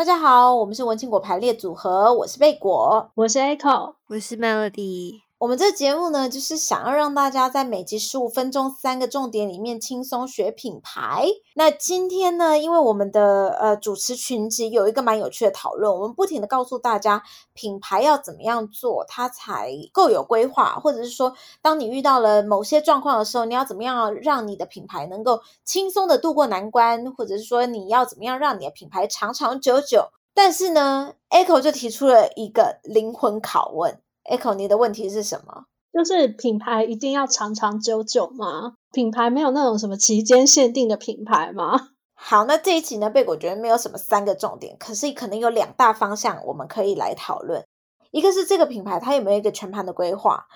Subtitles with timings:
[0.00, 5.20] 大家好，我们是文青果排列组合，我是贝果，我是 Echo，我是 Melody。
[5.40, 11.28] 我们这个节目呢，就是想要让大家在每集十五分钟三个重点里面轻松学品牌。
[11.54, 17.22] 那今天呢，因为我们的呃主持群集有一个蛮有趣的讨论，我们不停的告诉大家
[17.54, 30.10] 品牌要怎么样做，它才够有规划，或者是说，当你遇到了某些状况的时候，你要怎么样让你的品牌能够轻松的度过难关，或者是说你要怎么样让你的品牌长长久久。
[30.34, 34.02] 但是呢，Echo 就提出了一个灵魂拷问。
[34.30, 35.64] Echo，你的问题是什么？
[35.92, 38.74] 就是品牌一定要长长久久吗？
[38.92, 41.88] 品牌没有那种什么期间限定的品牌吗？
[42.14, 47.64] 好，那这一集呢，贝果觉得没有什么三个重点，可是可能有两大方向我们可以来讨论。
[48.12, 50.46] 一个是这个品牌它有没有一个全盘的规划，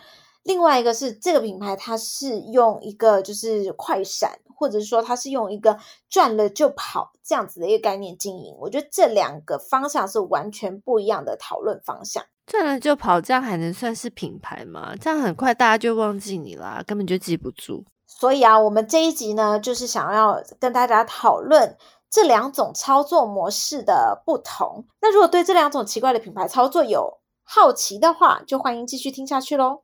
[0.44, 5.76] 另外一个是这个品牌它是用一个就是快闪，或者是说它是用一个
[6.08, 8.54] 赚了就跑这样子的一个概念经营。
[8.60, 12.22] 我觉得这两个方向是完全不一样的讨论方向。
[12.46, 14.94] 赚了就跑，这样还能算是品牌吗？
[15.00, 17.84] 这样很快大家就忘记你啦，根本就记不住。
[18.06, 21.76] 所以啊，我们这一集呢，就是想要跟大家讨论
[22.10, 24.84] 这两种操作模式的不同。
[25.00, 29.83] 那如果对这两种奇怪的品牌操作有好奇的话，就欢迎继续听下去喽。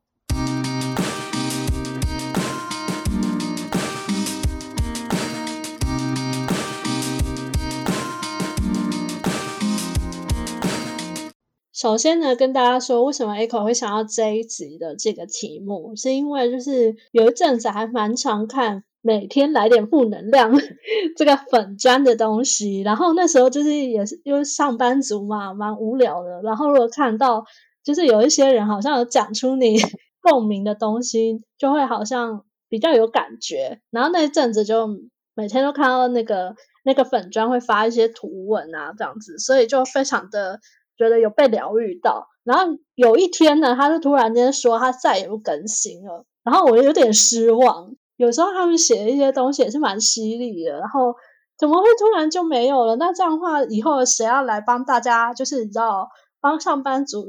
[11.80, 20.52] 首先呢，跟大家说，为什么 Echo 会想要这一集的这个题目，是因为就是有一阵子还蛮常看每天来点负能量
[21.16, 27.46] 这个粉专的东西，然后那时候就是也是因为上班族嘛，蛮无聊的，然后如果看到
[27.82, 29.78] 就是有一些人好像有讲出你
[30.20, 34.86] 共鸣的东西，就会好像比较有感觉，然后那一阵子就
[35.34, 36.54] 每天都看到那个
[36.84, 40.60] 那个粉专会发一些图文啊这样子，所以就非常的。
[41.00, 47.94] 觉得有被疗愈到，然后有一天呢，他就突然间说他再也不更新了，然后我有点失望。
[48.16, 51.14] 有时候他们写的一些东西也是蛮犀利的，然后
[51.58, 52.96] 怎么会突然就没有了？
[52.96, 57.28] 那这样的话，以后谁要来帮大家，就是你知道，帮上班族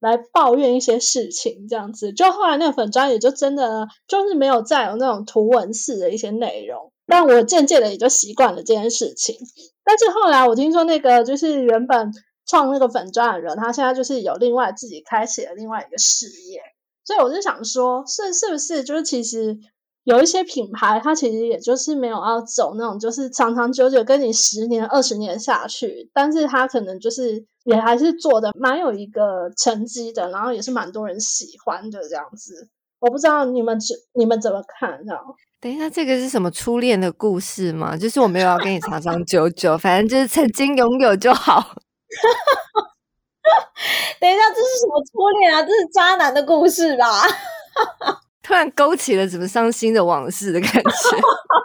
[0.00, 9.36] 来抱怨一些事情，这样子，就后来那个粉专也就真的就是没有再有那种图文式的一些内容，但我渐渐的也就习惯了这件事情。
[9.84, 12.10] 但是后来我听说那个就是原本。
[12.46, 16.60] 创那个粉专的人，他现在就是有另外自己开启了另外一个事业，
[17.04, 19.58] 所以我就想说，是是不是就是其实
[20.04, 32.68] 有一些品牌，它其实也就是没有要走那种就是长长久久跟你十年二十年下去，但是他可能就是也还是做的蛮有一个成绩的，然后也是蛮多人喜欢的这样子。
[33.00, 33.76] 我不知道你们
[34.14, 35.14] 你们怎么看呢？
[35.60, 37.96] 等一下，这个是什么初恋的故事吗？
[37.96, 41.74] 就是我没有要跟你长长久久，反正就是曾经拥有就好。
[44.20, 45.62] 等一下，这是什么初恋啊？
[45.62, 47.22] 这是渣男的故事吧？
[48.42, 50.80] 突然勾起了怎么伤心的往事的感觉。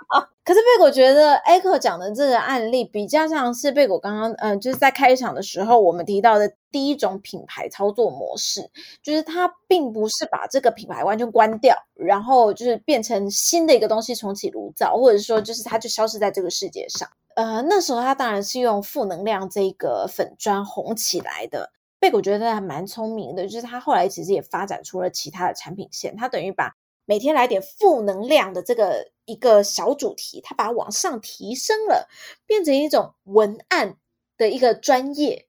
[0.51, 8.69] 可是贝果觉得 Echo 讲的这个案例比较像是贝果刚刚嗯，就是在开场的时候我们提到的第一种品牌操作模式，
[9.01, 17.07] 就是它并不是把这个品牌完全关掉，然后就是变成新的一个东西重启炉灶，或者说就是它就消失在这个世界上。
[17.35, 21.72] 呃，那时候他当然是用负能量这个粉砖红起来的。
[21.97, 26.17] 贝果觉得还蛮聪明的，就是他后来其实也发展出了其他的产品线。
[26.17, 26.75] 他等于把
[27.06, 32.09] 每天来点负能量的这个一个小主题，他把它往上提升了，
[32.45, 33.97] 变成一种文案
[34.37, 35.47] 的一个专业。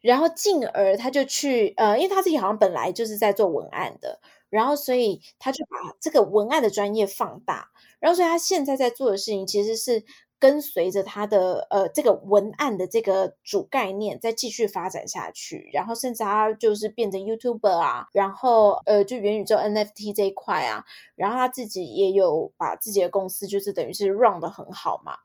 [0.00, 7.70] 然后进而他就去呃，因为他自己好像本来就是在做文案的，然后所以他就把这个文案的专业放大。
[8.00, 10.04] 然后所以他现在在做的事情其实是。
[10.38, 20.84] 跟随着他的呃这个文案的这个主概念再继续发展下去，然后甚至他就是变成 YouTuber 啊，然后呃就元宇宙 NFT 这一块啊，
[21.14, 25.16] 然后他自己也有把自己的公司就是等于是 run 得很好嘛，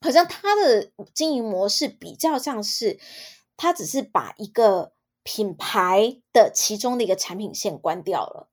[0.00, 3.00] 好像他的经营模式比较像是
[3.56, 4.92] 他只是把一个
[5.24, 8.48] 品牌的其中的一个产品线关掉了。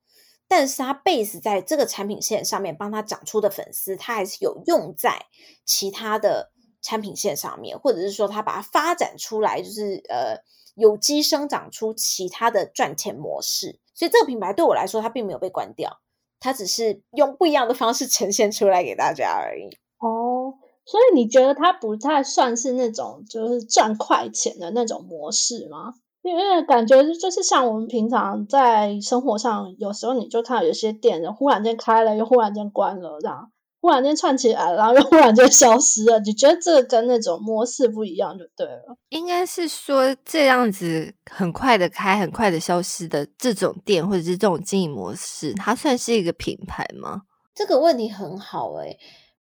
[0.47, 5.25] 但是他 base 在这个产品线上面帮他长出的粉丝，他还是有用在
[5.65, 6.51] 其他的
[6.81, 10.38] 产品线上面，或者是说他把它发展出来，就是呃
[10.75, 13.80] 有机生长出其他的赚钱模式。
[13.94, 16.01] 所以这个品牌对我来说，它并没有被关掉，
[16.39, 19.69] 它只是用不一样的方式呈现出来给大家而已。
[20.00, 20.53] 哦，
[20.86, 25.94] 所以你觉得它不太算是那种就是赚快钱的那种模式吗？
[26.25, 36.19] 因为感觉就是像我们平常在生活上，有时候你就看到有些店，忽然间开了，又忽然间关了，这样，忽然间串起来，然后又忽然间消失了。
[36.22, 38.98] 你觉得这个跟那种模式不一样就对了。
[39.10, 47.21] 应该是说这样子很快的开，很快的消失的这种店，或者是这种经营模式，它算是一个品牌吗？
[47.54, 49.00] 这个问题很好诶、欸，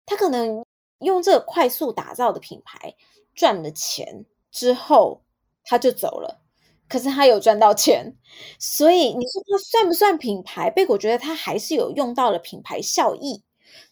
[0.07, 0.65] 他可能
[1.01, 2.95] 用这个快速打造的品牌
[3.35, 5.21] 赚了钱之后，
[5.65, 6.42] 他就走了。
[6.93, 8.15] 可是他有赚到钱，
[8.59, 10.69] 所以你说他算不算品牌？
[10.71, 13.43] 贝果觉得他还是有用到了品牌效益，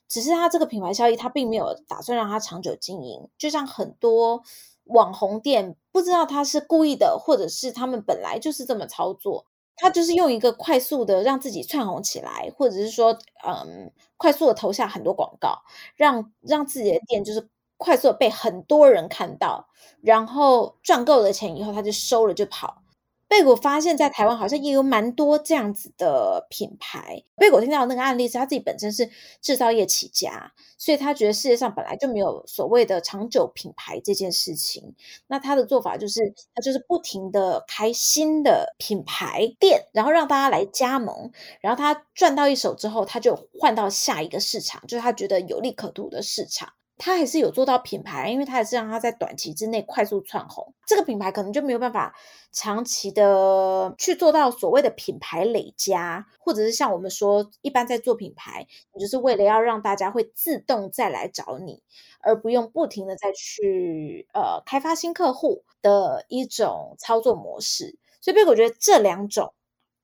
[0.07, 3.27] 只是他这个品牌效益他并没有打算让他长久经营。
[3.39, 4.43] 就像很多
[4.85, 13.17] 网红店，不知道他是故意的，或者是他们本来就是这么操作，他就是用一个快速的让自己窜红起来，或者是说，
[13.49, 15.63] 嗯，快速的投下很多广告，
[15.97, 17.49] 让让自己的店就是
[17.79, 19.69] 快速被很多人看到，
[20.03, 22.83] 然后赚够了钱以后，他就收了就跑。
[23.31, 27.23] 贝果发现，在台湾好像也有蛮多这样子的品牌。
[27.37, 29.09] 贝果听到那个案例是他自己本身是
[29.41, 34.97] 制造业起家，所以他觉得世界上本来就没有所谓的长久品牌这件事情。
[35.29, 41.31] 那他的做法就是，他就是不停的开新的品牌店，然后让大家来加盟，
[41.61, 46.73] 然后他赚到一手之后，他就换到下一个市场，就是他觉得有利可图的市场。
[47.03, 50.75] 他还是有做到品牌，因为他还是让他在短期之内快速窜红。
[50.87, 52.15] 这个品牌可能就没有办法
[52.53, 61.83] 长期的去做到所谓的品牌累加，或者是像我们说，一般在做品牌，你就是为了要让大家会自动再来找你，
[62.21, 67.99] 而不用不停的再去呃开发新客户的一种操作模式。
[68.21, 69.55] 所以，贝果觉得这两种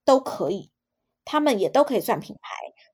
[0.07, 0.71] 都可以，
[1.27, 2.51] 他们也都可以算品牌，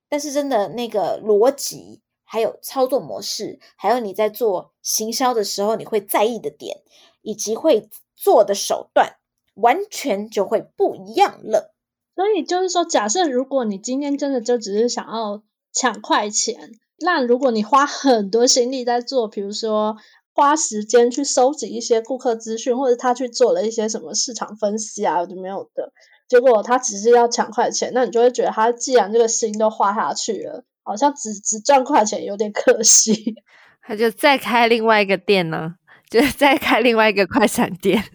[0.09, 2.01] 但是真的那个逻辑。
[2.33, 6.79] 还有操作模式，还有你在做行销的时候，你会在意的点，
[7.21, 9.17] 以及会做的手段，
[9.53, 11.75] 完全就会不一样了。
[12.15, 15.43] 所以就是说，假设如果你今天真的就只是想要
[15.75, 16.71] 抢快钱，
[17.01, 19.99] 那如果你花很多心力在做，比如说
[20.35, 25.93] 花时间去收集一些顾客资讯，或者他去做了一些什么市场分析啊，就没有的，
[26.27, 30.65] 结果他只是要抢快钱，那你就会觉得他既然这个心都花下去了。
[30.83, 33.35] 好像只只赚快钱有点可惜，
[33.83, 35.75] 他就再开另外一个店呢，
[36.11, 38.03] 就再开另外一个快闪店。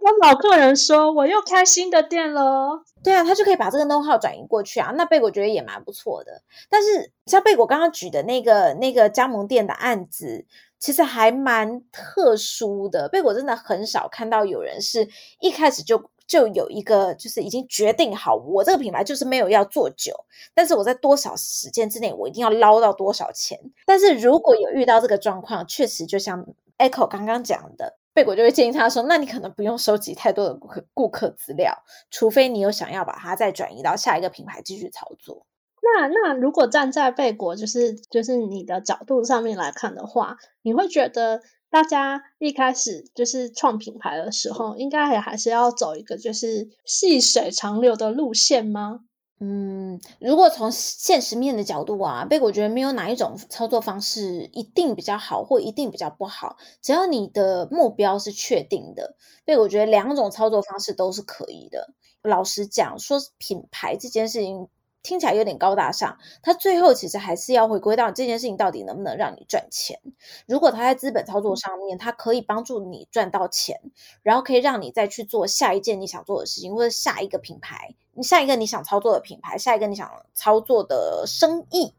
[0.00, 2.84] 跟老客人说，我又开新的店了。
[3.02, 4.92] 对啊，他就可以把这个 know-how 转移过去啊。
[4.96, 6.42] 那贝果觉得也蛮不错的。
[6.70, 10.46] 但是像贝果刚刚举的那个那个加盟店的案子，
[10.78, 13.08] 其实还蛮特殊的。
[13.08, 15.08] 贝果真的很少看到有人是
[15.40, 16.11] 一开始就。
[16.26, 20.14] 就有一个，就是已经决定好，我这个品牌就是没有要做久，
[20.54, 23.58] 但是我在多少时间之内，我一定要捞到多少钱。
[23.84, 26.46] 但是如果有遇到这个状况，确实就像
[26.78, 35.46] Echo 刚刚讲的，贝果就会建议他说，那你可能不用收集太多的顾客顾客资料，除非你有想要把它再转移到下一个品牌继续操作。
[35.82, 41.42] 那那如果站在贝果就是就是你的角度上面来看的话，你会觉得？
[41.72, 49.00] 大家一开始就是创品牌的时候，应该也还是要走一个就是细水长流的路线吗？
[49.40, 56.58] 嗯，如果从现实面的角度啊，贝果我觉得没有哪一种操作方式一定比较好，或一定比较不好。
[56.82, 59.16] 只要你的目标是确定的，
[59.46, 61.94] 贝果我觉得两种操作方式都是可以的。
[62.22, 64.68] 老实讲，说品牌这件事情。
[65.02, 69.98] 听起来有点高大上，它最后其实还是要回归到这件事情到底能不能让你赚钱。
[70.46, 73.80] 如果它在资本操作上面，它可以帮助你赚到钱，
[74.22, 81.94] 然后可以让你再去做下一件你想做的事情，或者下一个品牌，你下一个你想操作的品牌，下一个你想操作的生意，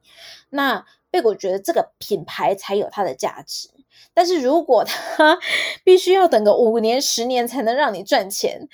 [0.49, 3.69] 那贝果觉得这个品牌才有它的价值。
[4.15, 5.37] 但是如果它
[5.83, 8.67] 必须要等个五年、十年才能让你赚钱，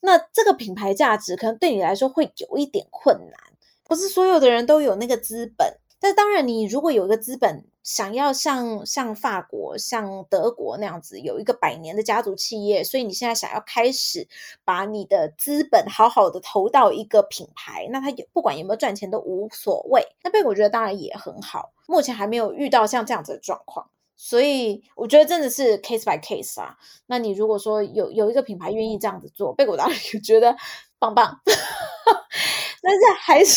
[0.00, 3.53] 那这个品牌价值可能对你来说会有一点困难。
[3.84, 14.26] 不是所有的人都有那个资本，但当然，你如果有一个资本，想要像像法国、像德国那样子有一个百年的家族企业，所以你现在想要开始
[14.64, 20.02] 把你的资本好好的投到一个品牌，那它有不管有没有赚钱都无所谓。
[20.22, 26.78] 那贝果我觉得当然也很好，目前还没有遇到像这样子的状况，所以我觉得真的是 case by case 啊。
[27.04, 30.56] 那你如果说有有一个品牌愿意这样子做，贝果当然也觉得
[30.98, 31.40] 棒棒。
[32.84, 33.56] 但是还是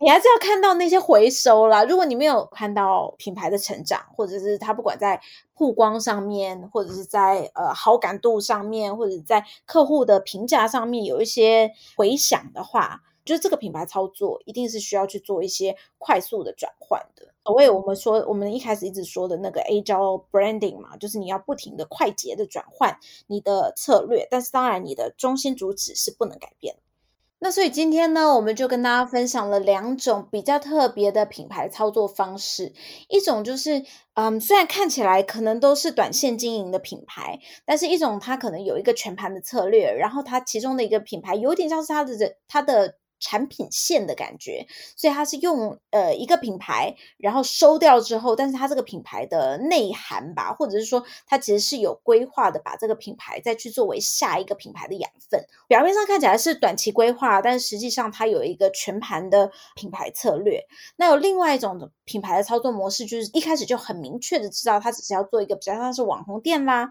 [0.00, 1.84] 你还是要看到那些回收啦。
[1.84, 5.20] 如果你没有看到品牌的成长，或者是它不管在
[5.54, 17.26] 曝光上面，或者是在呃好感度上面，或者在客户的评价上面有一些回响的话，就是这个品牌操作一定是需要去做一些快速的转换的。
[17.44, 26.76] 所谓我们说我们一开始一直说的那个 Agile Branding 嘛，就是你要不停的快捷的转换你的策略，但是当然你的中心主旨是不能改变。
[27.40, 32.72] 那所以今天呢，我们就跟大家分享了两种比较特别的品牌操作方式。
[33.08, 42.94] 一种就是，嗯，虽然看起来可能都是短线经营的品牌，但是一种它可能有一个全盘的策略，然后它其中的一个品牌有点像是它的它的。
[43.20, 55.44] 产品线的感觉，所以它是用呃一个品牌，然后收掉之后，但是它这个品牌的内涵吧，或者是说它其实是有规划的，把这个品牌再去作为下一个品牌的养分。
[55.66, 60.64] 表面上看起来是短期规划，但实际上它有一个全盘的品牌策略。
[60.96, 66.88] 那有另外一种品牌的操作模式，就是一开始就很明确的知道，它只是要做一个比较像是网红店啦，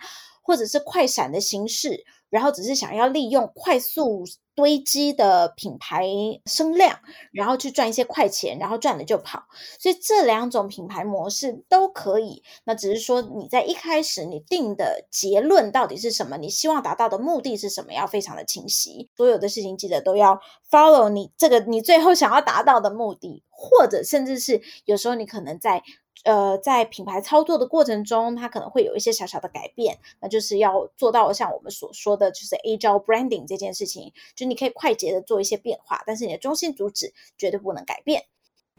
[0.48, 4.24] 或者是快闪的形式，然后只是想要利用快速。
[4.56, 6.04] 堆积的品牌
[6.48, 6.98] 声量，
[7.32, 9.44] 然后去赚一些快钱，然后赚了就跑。
[9.80, 12.42] 所以这两种品牌模式都可以。
[12.64, 16.38] 那只是说你在一开始你定的结论到底是什么？
[16.38, 17.94] 你希望达到的目的是什么？
[17.94, 19.12] 要非常的清晰。
[19.16, 25.84] 所有的事情记得都要 follow 你这个你最后想要达到的目的，或者甚至是有时候你可能在。
[26.24, 38.24] 呃，在品牌操作的过程中，它可能会有一些小小的改变，那就是要做到像我们所说的，就是 agile branding 这件事情，就你可以快捷的做一些变化，但是你的中心主旨绝对不能改变。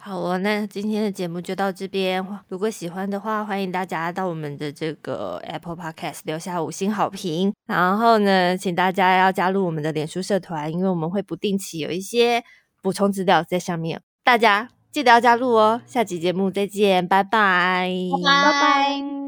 [0.00, 2.25] 好哦，那今天的节目就到这边。
[2.47, 7.52] 如果喜欢的话，欢迎大家到我们的这个 Apple Podcast 留下五星好评。
[7.66, 12.45] 然后呢，请大家要加入我们的脸书社团，因为我们会不定期有一些
[12.80, 14.77] 补充资料在上面，大家。
[14.90, 15.80] 记得要加入哦！
[15.87, 17.90] 下期节目再见，拜拜，
[18.25, 19.27] 拜拜。